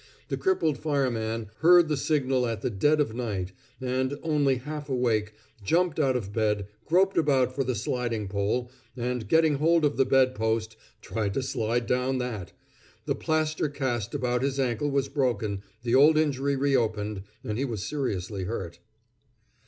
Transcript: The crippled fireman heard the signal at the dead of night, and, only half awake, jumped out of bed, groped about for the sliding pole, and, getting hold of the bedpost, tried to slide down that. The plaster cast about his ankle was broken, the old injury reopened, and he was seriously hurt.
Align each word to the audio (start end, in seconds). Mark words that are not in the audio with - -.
The 0.29 0.37
crippled 0.37 0.79
fireman 0.79 1.51
heard 1.59 1.87
the 1.87 1.95
signal 1.95 2.47
at 2.47 2.61
the 2.61 2.71
dead 2.71 2.99
of 2.99 3.13
night, 3.13 3.51
and, 3.79 4.17
only 4.23 4.55
half 4.55 4.89
awake, 4.89 5.33
jumped 5.63 5.99
out 5.99 6.15
of 6.15 6.33
bed, 6.33 6.67
groped 6.85 7.17
about 7.19 7.53
for 7.53 7.63
the 7.63 7.75
sliding 7.75 8.27
pole, 8.27 8.71
and, 8.97 9.27
getting 9.29 9.57
hold 9.59 9.85
of 9.85 9.97
the 9.97 10.05
bedpost, 10.05 10.75
tried 11.01 11.35
to 11.35 11.43
slide 11.43 11.85
down 11.85 12.17
that. 12.17 12.51
The 13.05 13.13
plaster 13.13 13.69
cast 13.69 14.15
about 14.15 14.41
his 14.41 14.59
ankle 14.59 14.89
was 14.89 15.07
broken, 15.07 15.61
the 15.83 15.93
old 15.93 16.17
injury 16.17 16.55
reopened, 16.55 17.21
and 17.43 17.59
he 17.59 17.65
was 17.65 17.83
seriously 17.83 18.45
hurt. 18.45 18.79